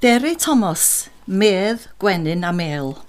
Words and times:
Derry 0.00 0.36
Thomas, 0.36 1.10
Medd, 1.26 1.88
Gwenyn 1.98 2.44
a 2.44 2.52
Mel. 2.52 3.00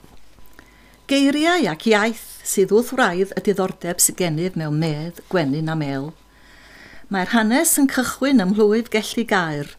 Geiriau 1.05 1.67
ac 1.69 1.83
iaith 1.85 2.39
sydd 2.41 2.71
wrth 2.73 2.95
wraidd 2.97 3.35
y 3.37 3.43
diddordeb 3.45 4.01
sydd 4.01 4.17
gennyf 4.17 4.57
mewn 4.57 4.79
medd, 4.81 5.19
gwenyn 5.29 5.69
a 5.69 5.75
mel. 5.77 6.07
Mae'r 7.13 7.29
hanes 7.35 7.75
yn 7.77 7.91
cychwyn 7.93 8.41
ym 8.41 8.55
mhlwyf 8.55 8.89
gellu 8.95 9.27
gair, 9.29 9.69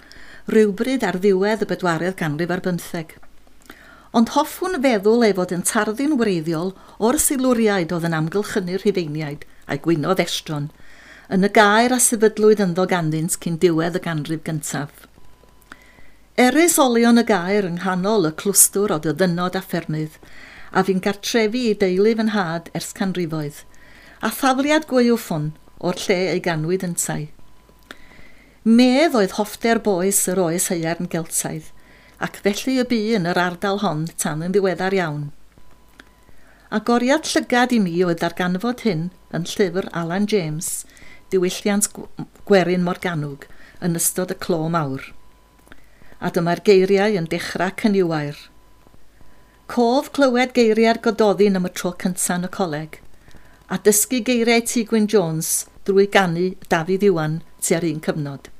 rhywbryd 0.54 1.02
ar 1.08 1.18
ddiwedd 1.18 1.66
y 1.66 1.70
bedwaredd 1.72 2.14
ganrif 2.22 2.54
ar 2.54 2.62
bymtheg. 2.68 3.16
Ond 4.14 4.30
hoffwn 4.38 4.78
feddwl 4.86 5.26
ei 5.26 5.34
fod 5.34 5.58
yn 5.58 5.66
tarddu'n 5.66 6.14
wreiddiol 6.14 6.76
o'r 7.02 7.18
silwriaid 7.26 7.90
oedd 7.90 8.06
yn 8.06 8.18
amgylchynu'r 8.22 8.86
rhufeiniaid 8.86 9.48
a'i 9.66 9.82
gwynodd 9.82 10.22
estron, 10.22 10.70
yn 11.26 11.42
y 11.42 11.50
gair 11.58 11.90
a 11.90 11.98
sefydlwyd 11.98 12.62
ynddo 12.70 12.86
ganddynt 12.94 13.40
cyn 13.42 13.58
diwedd 13.58 13.98
y 13.98 14.06
ganrif 14.06 14.46
gyntaf. 14.46 15.09
Er 16.40 16.56
olion 16.82 17.20
y 17.20 17.22
gair 17.28 17.66
yng 17.68 17.74
nghanol 17.82 18.24
y 18.24 18.30
clwstwr 18.40 18.94
o 18.94 18.96
dyddynod 19.04 19.56
a 19.58 19.60
ffermydd, 19.60 20.14
a 20.72 20.80
fi'n 20.86 21.02
gartrefi 21.04 21.66
i 21.68 21.74
deulu 21.82 22.14
fy 22.16 22.24
nhad 22.28 22.70
ers 22.78 22.94
canrifoedd, 22.96 23.58
a 24.24 24.30
thafliad 24.38 24.86
gwyw 24.88 25.18
ffwn 25.20 25.50
o'r 25.84 26.00
lle 26.06 26.16
ei 26.30 26.40
ganwyd 26.46 26.86
yn 26.88 26.96
tai. 27.02 27.28
Medd 28.64 29.18
oedd 29.20 29.36
hoffter 29.36 29.82
boes 29.90 30.22
yr 30.32 30.40
oes 30.46 30.70
haearn 30.72 31.12
geltaidd, 31.12 31.68
ac 32.24 32.40
felly 32.48 32.78
y 32.86 32.88
bu 32.94 33.02
yn 33.20 33.28
yr 33.34 33.42
ardal 33.44 33.84
hon 33.84 34.08
tan 34.16 34.40
yn 34.48 34.56
ddiweddar 34.56 34.96
iawn. 34.96 35.30
Agoriad 36.72 37.28
llygad 37.34 37.76
i 37.76 37.84
mi 37.84 37.98
oedd 38.08 38.24
darganfod 38.24 38.88
hyn 38.88 39.10
yn 39.36 39.48
llyfr 39.52 39.92
Alan 39.92 40.32
James, 40.32 40.86
Diwylliant 41.28 41.92
Gwerin 42.48 42.88
Morganwg, 42.88 43.50
yn 43.84 44.00
ystod 44.00 44.32
y 44.32 44.40
clo 44.40 44.68
mawr 44.72 45.10
a 46.20 46.30
dyma'r 46.30 46.60
geiriau 46.64 47.16
yn 47.16 47.28
dechrau 47.32 47.72
cyniwair. 47.80 48.36
Cof 49.70 50.10
clywed 50.16 50.52
geiriau'r 50.56 51.00
gododdin 51.04 51.56
am 51.56 51.68
y 51.68 51.72
tro 51.72 51.94
cyntaf 52.02 52.36
yn 52.36 52.48
y 52.48 52.50
coleg, 52.56 52.98
a 53.72 53.78
dysgu 53.80 54.20
geiriau 54.26 54.64
T. 54.66 54.84
Gwyn 54.88 55.08
Jones 55.08 55.52
drwy 55.88 56.08
gannu 56.12 56.50
Dafydd 56.72 57.06
Iwan 57.08 57.38
tua'r 57.62 57.86
un 57.88 58.02
cyfnod. 58.04 58.50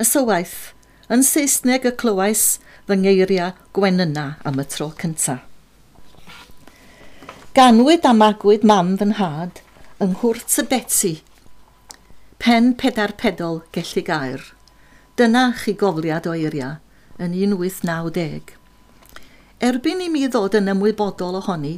Y 0.00 0.06
sywaith, 0.08 0.72
yn 1.12 1.26
Saesneg 1.26 1.84
y 1.90 1.92
clywais 2.00 2.46
fy 2.88 2.96
ngeiriau 3.02 3.52
gwenyna 3.76 4.26
am 4.48 4.62
y 4.62 4.66
tro 4.70 4.88
cyntaf. 5.02 5.44
Ganwyd 7.54 8.08
a 8.08 8.10
magwyd 8.16 8.64
mam 8.66 8.96
fy 8.98 9.12
nhad 9.12 9.60
yng 10.02 10.16
Nghwrt 10.16 10.58
y 10.58 10.64
Beti, 10.72 11.14
pen 12.42 12.72
pedar 12.74 13.14
pedol 13.20 13.62
gellu 13.76 14.02
gair. 14.08 14.53
Dyna 15.14 15.52
chi 15.54 15.76
gofliad 15.78 16.24
o 16.26 16.32
eiriau 16.34 16.72
yn 17.22 17.34
1890. 17.38 18.48
Erbyn 19.62 20.00
i 20.02 20.08
mi 20.10 20.24
ddod 20.26 20.56
yn 20.58 20.72
ymwybodol 20.72 21.36
ohoni 21.38 21.76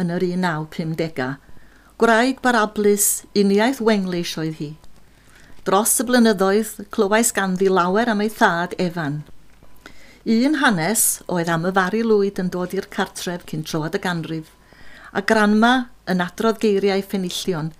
yn 0.00 0.12
yr 0.14 0.24
1950au, 0.24 1.34
gwraig 2.00 2.40
barablus 2.40 3.08
uniaeth 3.36 3.82
wenglish 3.84 4.32
oedd 4.40 4.56
hi. 4.62 4.68
Dros 5.66 5.92
y 6.00 6.06
blynyddoedd, 6.08 6.70
clywais 6.96 7.34
ganddi 7.36 7.68
lawer 7.68 8.08
am 8.14 8.24
ei 8.24 8.32
thad 8.38 8.72
Efan. 8.80 9.20
Un 10.38 10.56
hanes 10.64 11.04
oedd 11.28 11.52
am 11.52 11.68
y 11.68 11.74
fari 11.76 12.00
lwyd 12.00 12.40
yn 12.40 12.48
dod 12.56 12.72
i'r 12.72 12.88
cartref 12.96 13.44
cyn 13.52 13.68
troad 13.68 14.00
y 14.00 14.02
ganrif, 14.08 14.48
a 15.12 15.20
granma 15.20 15.74
yn 16.08 16.24
adrodd 16.24 16.64
geiriau 16.64 17.04
ffenillion, 17.04 17.70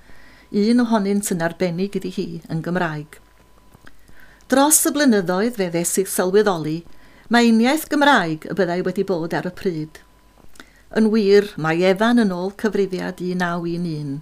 un 0.67 0.87
ohonynt 0.87 1.33
yn 1.33 1.49
arbennig 1.49 1.97
iddi 1.97 2.13
hi 2.21 2.29
yn 2.53 2.61
Gymraeg. 2.69 3.23
Dros 4.51 4.81
y 4.83 4.91
blynyddoedd 4.91 5.61
fe 5.61 5.69
ddes 5.71 5.93
i 6.01 6.03
sylweddoli, 6.11 6.81
mae 7.31 7.47
uniaeth 7.53 7.85
Gymraeg 7.93 8.49
y 8.51 8.55
byddai 8.59 8.81
wedi 8.83 9.05
bod 9.07 9.37
ar 9.39 9.47
y 9.47 9.53
pryd. 9.55 10.01
Yn 10.99 11.07
wir, 11.13 11.47
mae 11.55 11.85
Efan 11.87 12.19
yn 12.19 12.33
ôl 12.35 12.51
cyfrifiad 12.59 13.23
1911 13.23 14.17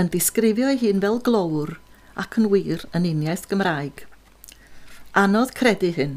yn 0.00 0.08
disgrifio 0.14 0.70
ei 0.72 0.80
hun 0.80 1.04
fel 1.04 1.20
glowr 1.26 1.74
ac 2.24 2.38
yn 2.40 2.48
wir 2.54 2.86
yn 2.96 3.10
uniaeth 3.10 3.44
Gymraeg. 3.50 4.06
Anodd 5.12 5.52
credu 5.60 5.92
hyn. 5.98 6.16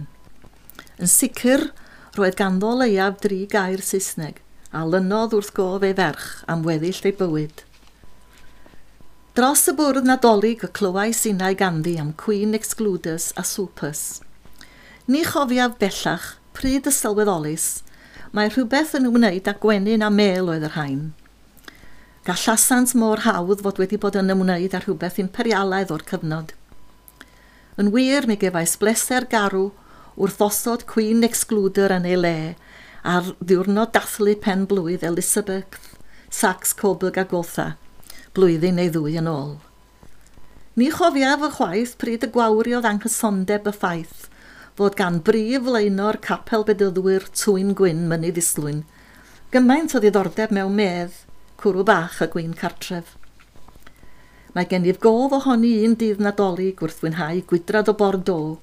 Yn 0.96 1.12
sicr, 1.12 1.68
roedd 2.16 2.40
ganddo 2.40 2.72
leiaf 2.80 3.20
dri 3.28 3.42
gair 3.52 3.84
Saesneg, 3.84 4.40
a 4.72 4.88
lynodd 4.88 5.36
wrth 5.36 5.52
gof 5.60 5.84
ei 5.84 6.00
ferch 6.00 6.46
am 6.48 6.64
weddill 6.64 7.04
ei 7.04 7.20
bywyd. 7.20 7.68
Dros 9.34 9.64
y 9.66 9.74
bwrdd 9.74 10.06
nadolig 10.06 10.62
y 10.62 10.68
clywais 10.78 11.24
unau 11.26 11.56
ganddi 11.58 11.96
am 11.98 12.12
Queen 12.22 12.52
Excluders 12.54 13.32
a 13.34 13.42
Supers. 13.42 14.22
Ni 15.10 15.24
chofiaf 15.26 15.80
bellach, 15.80 16.28
pryd 16.54 16.86
y 16.86 16.94
sylweddolus, 16.94 17.66
mae 18.30 18.52
rhywbeth 18.54 18.94
yn 19.00 19.10
ymwneud 19.10 19.50
â 19.50 19.56
gwenyn 19.66 20.06
a 20.06 20.12
mel 20.14 20.54
oedd 20.54 20.68
yr 20.70 20.76
hain. 20.78 21.02
Gallasant 22.30 22.94
mor 22.94 23.26
hawdd 23.26 23.66
fod 23.66 23.82
wedi 23.82 23.98
bod 23.98 24.22
yn 24.22 24.30
ymwneud 24.36 24.78
â 24.78 24.86
rhywbeth 24.86 25.18
imperialaidd 25.26 25.98
o'r 25.98 26.06
cyfnod. 26.14 26.54
Yn 27.82 27.90
wir, 27.98 28.30
mi 28.30 28.38
gefais 28.38 28.78
bleser 28.78 29.26
garw 29.34 29.72
wrth 30.14 30.44
osod 30.46 30.86
Queen 30.86 31.26
Excluder 31.26 31.98
yn 31.98 32.06
ei 32.06 32.22
le 32.22 32.38
ar 33.02 33.34
ddiwrnod 33.42 33.98
dathlu 33.98 34.38
pen 34.46 34.70
blwydd 34.70 35.10
Elizabeth, 35.10 35.96
Sax 36.30 36.78
Coburg 36.78 37.18
a 37.18 37.26
Gotha– 37.26 37.74
blwyddyn 38.34 38.80
neu 38.80 38.90
ddwy 38.90 39.20
yn 39.22 39.28
ôl. 39.30 39.52
Ni 40.80 40.88
chofiaf 40.90 41.44
y 41.46 41.50
chwaith 41.54 41.92
pryd 42.02 42.24
y 42.26 42.30
gwawriodd 42.34 42.88
anghysondeb 42.90 43.68
y 43.70 43.74
ffaith 43.76 44.24
fod 44.80 44.96
gan 44.98 45.20
brif 45.28 45.68
leino'r 45.70 46.18
capel 46.24 46.66
bedyddwyr 46.66 47.28
Twyn 47.38 47.76
Gwyn 47.78 48.08
mynydd 48.10 48.40
Islwyn 48.42 48.80
gymaint 49.54 49.94
o 49.94 50.02
ddiddordeb 50.02 50.50
mewn 50.58 50.74
medd, 50.74 51.14
cwrw 51.62 51.86
bach 51.86 52.18
a 52.26 52.28
gwyn 52.34 52.56
cartref. 52.58 53.12
Mae 54.58 54.66
gennyf 54.70 54.98
gof 55.04 55.36
ohoni 55.38 55.76
un 55.86 55.94
dydd 56.02 56.24
nadolig 56.26 56.82
wrth 56.82 57.04
fwynhau 57.04 57.44
gwydrad 57.52 57.92
o 57.94 57.94
Bordeaux 58.00 58.58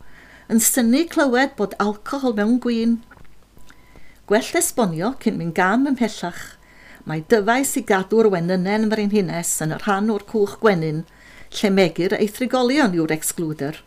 yn 0.50 0.58
syni 0.66 1.04
clywed 1.12 1.54
bod 1.60 1.78
alcohol 1.84 2.34
mewn 2.34 2.58
gwyn. 2.64 2.98
Gwell 4.26 4.50
esbonio 4.58 5.14
cyn 5.22 5.38
mynd 5.38 5.54
gam 5.62 5.86
ymhellach– 5.92 6.48
Mae 7.08 7.22
dyfais 7.32 7.72
i 7.80 7.82
gadw'r 7.88 8.28
wenynen 8.34 8.88
frenhines 8.92 9.52
yn 9.64 9.72
y 9.72 9.78
rhan 9.80 10.10
o'r 10.12 10.24
cwch 10.28 10.58
gwenyn, 10.60 11.04
lle 11.56 11.70
megir 11.72 12.14
ei 12.18 12.28
thrigolion 12.28 12.96
yw'r 12.98 13.14
excluder. 13.14 13.78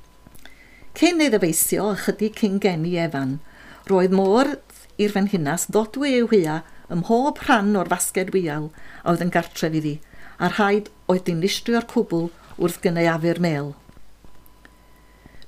Cyn 0.97 1.22
ei 1.22 1.29
ddyfeisio 1.34 1.91
ychydig 1.94 2.40
cyn 2.40 2.57
geni 2.63 2.96
Efan, 3.01 3.38
roedd 3.90 4.16
môr 4.18 4.56
i'r 5.01 5.13
fenhinas 5.13 5.68
ddodwy 5.69 6.16
i'w 6.19 6.31
hia 6.34 6.57
ym 6.94 7.03
mhob 7.03 7.41
rhan 7.46 7.72
o'r 7.79 7.91
fasged 7.94 8.34
wial 8.35 8.68
a 9.03 9.13
oedd 9.13 9.24
yn 9.25 9.34
gartref 9.34 9.78
iddi, 9.80 9.95
a 10.38 10.50
rhaid 10.53 10.90
oedd 11.09 11.25
dinistrio'r 11.30 11.88
cwbl 11.94 12.28
wrth 12.57 12.81
gynneuafu'r 12.84 13.41
mel. 13.45 13.72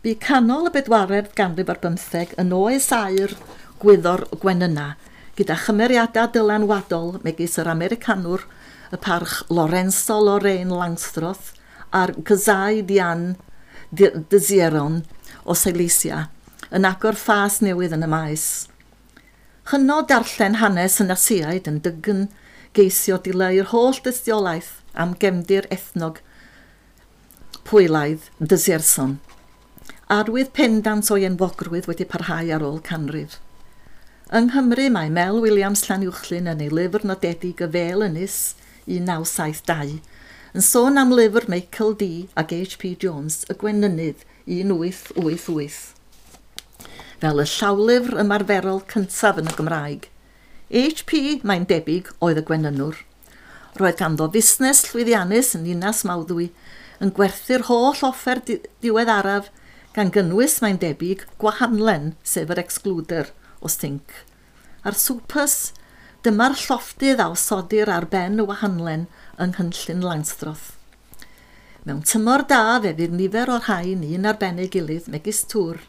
Bu 0.06 0.14
canol 0.22 0.70
y 0.70 0.74
bedwaredd 0.76 1.34
ganrif 1.38 1.70
ar 1.74 1.82
bymtheg 1.82 2.38
yn 2.42 2.53
oes 2.53 2.92
air 2.94 3.34
gwyddor 3.82 4.28
gwenyna, 4.42 4.94
gyda 5.35 5.57
chymeriadau 5.66 6.29
dylanwadol 6.31 7.18
megis 7.25 7.57
yr 7.59 7.68
Americanwr, 7.72 8.46
y 8.94 8.97
parch 9.01 9.41
Lorenzo 9.50 10.19
Lorraine 10.23 10.72
Langstroth 10.72 11.51
a'r 11.96 12.13
Gysau 12.28 12.81
Dian 12.88 13.34
Dysieron 13.91 15.01
o 15.44 15.56
Seleisia 15.57 16.25
yn 16.75 16.88
agor 16.88 17.18
ffas 17.19 17.62
newydd 17.63 17.96
yn 17.97 18.06
y 18.06 18.09
maes. 18.12 18.46
Chyno 19.69 20.01
darllen 20.09 20.59
hanes 20.62 21.00
yn 21.01 21.13
asiaid 21.13 21.69
yn 21.69 21.81
dygyn 21.85 22.28
geisio 22.78 23.17
dileu'r 23.25 23.72
holl 23.72 24.02
dystiolaeth 24.06 24.73
am 24.94 25.16
gefndir 25.22 25.67
ethnog 25.73 26.22
pwylaidd 27.66 28.29
Dysierson. 28.40 29.17
Arwydd 30.12 30.52
pendant 30.53 31.09
o'i 31.12 31.25
enwogrwydd 31.25 31.90
wedi 31.90 32.05
parhau 32.05 32.52
ar 32.53 32.66
ôl 32.66 32.82
canrif. 32.85 33.40
Yng 34.33 34.47
Nghymru 34.49 34.87
mae 34.89 35.09
Mel 35.13 35.35
Williams 35.37 35.83
Llanuwchlyn 35.85 36.47
yn 36.49 36.61
ei 36.66 36.72
lyfr 36.73 37.03
nodedig 37.05 37.59
y 37.61 37.66
fel 37.75 38.01
ynys 38.01 38.55
1972 38.89 39.99
yn 40.57 40.66
sôn 40.66 40.97
am 40.97 41.11
lyfr 41.13 41.45
Michael 41.53 41.93
D 41.99 42.07
ac 42.41 42.55
H.P. 42.55 42.95
Jones 43.03 43.43
y 43.53 43.57
Gwennynydd 43.61 44.23
1888 44.55 45.77
fel 47.22 47.43
y 47.43 47.47
llawlyfr 47.51 48.17
ymarferol 48.25 48.81
cyntaf 48.95 49.43
yn 49.43 49.53
y 49.53 49.55
Gymraeg. 49.59 50.09
H.P. 50.73 51.22
mae'n 51.45 51.69
debyg 51.69 52.09
oedd 52.17 52.41
y 52.41 52.47
Gwennynwr. 52.49 53.05
Roedd 53.77 54.01
ganddo 54.01 54.31
fusnes 54.33 54.87
llwyddiannus 54.89 55.53
yn 55.61 55.69
unas 55.77 56.01
Mawddwy 56.01 56.49
yn 56.97 57.13
gwerthu'r 57.13 57.69
holl 57.69 58.01
offer 58.09 58.41
diweddaraf 58.49 59.53
gan 59.93 60.09
gynnwys 60.09 60.63
mae'n 60.66 60.81
debyg 60.81 61.29
gwahanlen 61.37 62.16
sef 62.25 62.49
yr 62.49 62.66
excluder– 62.66 63.29
o 63.66 63.72
sinc. 63.72 64.14
A'r 64.85 64.97
swpys, 65.02 65.73
dyma'r 66.26 66.56
llofftydd 66.58 67.22
a 67.22 67.32
osodir 67.34 67.90
ar 67.90 68.08
ben 68.12 68.40
y 68.41 68.46
wahanlen 68.46 69.08
yng 69.41 69.58
Nghynllun 69.58 70.06
Langstroth. 70.06 70.72
Mewn 71.85 72.06
tymor 72.06 72.46
da 72.50 72.79
fe 72.82 72.96
fydd 72.97 73.17
nifer 73.17 73.52
o'r 73.53 73.67
rhain 73.67 74.06
un 74.06 74.29
ar 74.29 74.40
ben 74.41 74.62
ei 74.62 74.70
gilydd 74.73 75.09
megis 75.14 75.44
tŵr. 75.52 75.82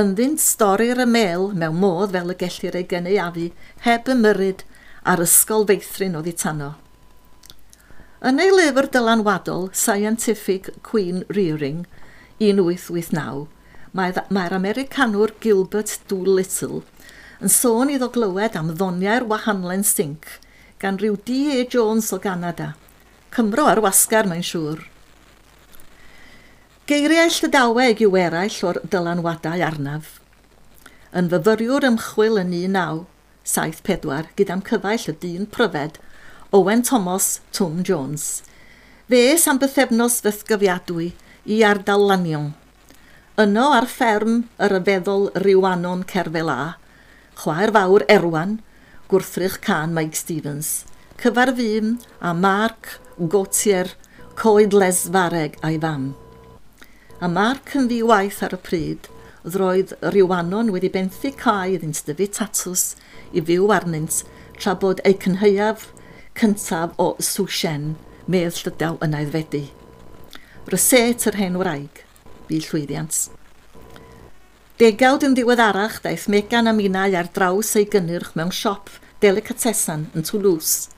Ynddynt 0.00 0.40
stori'r 0.42 1.02
y 1.04 1.08
mel 1.08 1.50
mewn 1.52 1.76
modd 1.82 2.14
fel 2.16 2.32
y 2.32 2.38
gellir 2.40 2.78
ei 2.80 2.86
gynaeafu 2.92 3.50
heb 3.84 4.08
ymyryd 4.14 4.64
a'r 5.04 5.24
ysgol 5.26 5.68
feithrin 5.68 6.16
o 6.16 6.24
ei. 6.24 6.70
Yn 8.24 8.40
ei 8.40 8.54
lyfr 8.56 8.88
dylanwadol 8.88 9.68
Scientific 9.76 10.72
Queen 10.88 11.26
Rearing 11.28 11.84
1889, 12.40 13.44
Mae'r 13.94 14.24
mae 14.34 14.50
Americanwr 14.50 15.30
Gilbert 15.38 16.00
Doolittle 16.10 16.80
yn 17.38 17.50
sôn 17.56 17.92
iddo 17.94 18.08
glywed 18.10 18.56
am 18.58 18.72
ddoniau'r 18.74 19.22
wahanlen 19.30 19.84
sink 19.86 20.26
gan 20.82 20.96
ryw 20.98 21.14
D.A. 21.28 21.60
E 21.60 21.66
Jones 21.70 22.08
o 22.10 22.18
Ganada. 22.18 22.72
Cymro 23.30 23.68
ar 23.70 23.78
wasgar 23.84 24.26
mae'n 24.26 24.42
siŵr. 24.48 24.80
Geiriau 26.90 27.30
llydaweg 27.36 28.02
yw 28.08 28.18
eraill 28.18 28.58
o'r 28.66 28.80
dylanwadau 28.90 29.62
arnaf. 29.68 30.18
Yn 31.14 31.30
fyfyriwr 31.30 31.86
ymchwil 31.92 32.42
yn 32.42 32.50
1974 32.64 34.34
gyda'm 34.34 34.66
cyfaill 34.72 35.06
y 35.14 35.16
dyn 35.22 35.46
pryfed, 35.54 36.02
Owen 36.50 36.82
Thomas 36.82 37.38
Tom 37.54 37.86
Jones. 37.86 38.42
Fe 39.06 39.22
am 39.46 39.62
bythefnos 39.62 40.18
fythgyfiadwy 40.26 41.12
i 41.46 41.62
ardal 41.70 42.10
Lanion– 42.10 42.50
yno 43.34 43.64
ar 43.74 43.88
fferm 43.90 44.44
yr 44.62 44.76
yfeddol 44.76 45.24
Rhiwanon 45.42 46.04
Cerfela, 46.06 46.76
chwaer 47.40 47.72
fawr 47.74 48.04
Erwan, 48.06 48.60
gwrthrych 49.10 49.56
can 49.64 49.90
Mike 49.96 50.14
Stevens, 50.14 50.84
cyfar 51.18 51.50
fym 51.56 51.96
a 52.22 52.30
Marc 52.30 53.00
Gautier, 53.18 53.90
coed 54.38 54.76
lesfareg 54.78 55.58
a'i 55.66 55.80
fam. 55.82 56.12
A 57.18 57.26
Marc 57.26 57.74
yn 57.74 57.90
ddi 57.90 58.04
waith 58.06 58.38
ar 58.46 58.54
y 58.54 58.60
pryd, 58.68 59.10
roedd 59.56 59.96
Rhiwanon 60.14 60.70
wedi 60.70 60.92
benthu 60.94 61.34
cae 61.34 61.74
iddynt 61.74 62.04
dyfu 62.06 62.30
tatws 62.38 62.86
i 63.34 63.42
fyw 63.42 63.66
arnynt 63.74 64.22
tra 64.60 64.78
bod 64.78 65.02
ei 65.02 65.18
cynhyaf 65.18 65.88
cyntaf 66.38 66.94
o 67.02 67.16
Sushen, 67.18 67.96
medd 68.30 68.62
Llydaw 68.62 69.02
yn 69.02 69.18
aeddfedu. 69.18 69.66
Ryset 70.70 71.26
yr 71.32 71.42
hen 71.42 71.58
wraig 71.58 72.04
bu 72.48 72.60
llwyddiant. 72.64 73.18
Degawd 74.80 75.24
yn 75.26 75.36
ddiweddarach 75.36 76.00
daeth 76.04 76.26
Megan 76.32 76.70
a 76.70 76.74
minau 76.74 77.14
ar 77.14 77.30
draws 77.36 77.74
ei 77.78 77.86
gynnyrch 77.90 78.32
mewn 78.38 78.52
siop 78.54 78.90
delicatessen 79.22 80.08
yn 80.14 80.26
Toulouse. 80.26 80.90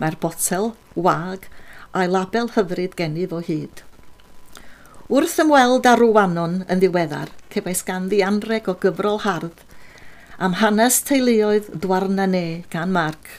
Mae'r 0.00 0.16
botel, 0.22 0.72
wag 0.96 1.48
a'i 1.92 2.08
label 2.08 2.48
hyfryd 2.56 2.96
gennyf 2.98 3.34
o 3.36 3.42
hyd. 3.44 3.82
Wrth 5.10 5.40
ymweld 5.42 5.88
â 5.90 5.96
rwanon 5.98 6.62
yn 6.70 6.80
ddiweddar, 6.80 7.32
cefais 7.50 7.82
ganddi 7.86 8.22
anreg 8.22 8.70
o 8.70 8.76
gyfrol 8.78 9.20
hardd 9.26 9.66
am 10.40 10.54
hanes 10.56 11.02
teuluoedd 11.04 11.66
Dwarna 11.82 12.24
Ne 12.26 12.62
gan 12.72 12.94
Marc 12.94 13.34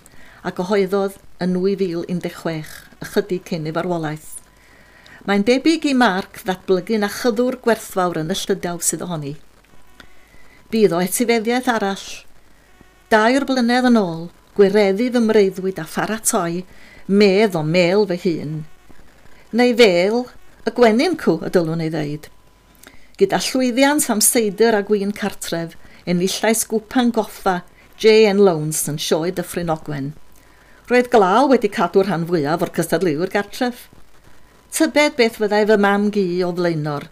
a 0.45 0.51
gyhoeddodd 0.53 1.15
yn 1.41 1.55
2016 1.57 2.75
ychydig 3.01 3.47
cyn 3.49 3.65
ei 3.65 3.73
farwolaeth. 3.73 4.40
Mae'n 5.27 5.43
debyg 5.45 5.85
i 5.85 5.93
marc 5.93 6.39
na 6.97 7.09
chyddwr 7.13 7.59
gwerthfawr 7.61 8.23
yn 8.23 8.33
y 8.33 8.37
llydaw 8.39 8.79
sydd 8.81 9.03
ohoni. 9.05 9.35
Bydd 10.73 10.95
o 10.97 11.01
etifeddiaeth 11.03 11.69
arall. 11.69 12.05
Dair 13.13 13.45
blynedd 13.45 13.89
yn 13.91 13.99
ôl, 14.01 14.23
gwireddu 14.57 15.11
fy 15.13 15.21
mreiddwyd 15.21 15.81
a 15.83 15.85
pharatoi, 15.85 16.63
medd 17.05 17.57
o 17.59 17.61
mel 17.61 18.07
fy 18.09 18.17
hun. 18.25 18.57
Neu 19.53 19.77
fel, 19.77 20.23
y 20.65 20.73
gwenyn 20.79 21.19
cw 21.21 21.37
y 21.45 21.53
dylwn 21.53 21.85
ei 21.85 21.93
ddeud. 21.93 22.27
Gyda 23.21 23.37
llwyddiant 23.45 24.09
am 24.09 24.25
seidr 24.25 24.79
a 24.79 24.81
gwyn 24.87 25.13
cartref, 25.13 25.77
enillais 26.09 26.65
gwpan 26.65 27.13
goffa, 27.13 27.59
J.N. 28.01 28.41
Lownes 28.41 28.87
yn 28.89 28.97
sioe 28.97 29.29
dyffryn 29.37 29.69
ogwen. 29.69 30.13
Roedd 30.89 31.13
glaw 31.13 31.45
wedi 31.51 31.69
cadw'r 31.69 32.09
rhan 32.09 32.25
fwyaf 32.25 32.65
o'r 32.65 32.71
cystadleuwyr 32.73 33.29
gartref. 33.29 33.91
Tybed 34.71 35.17
beth 35.19 35.35
fyddai 35.35 35.65
fy 35.67 35.75
mam 35.83 36.03
gi 36.15 36.23
o 36.47 36.49
flaenor, 36.55 37.03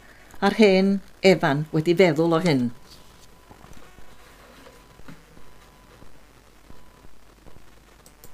a'r 0.46 0.56
hen 0.62 0.92
Efan 1.32 1.66
wedi 1.76 1.96
feddwl 2.00 2.38
o 2.38 2.40
hyn. 2.46 2.62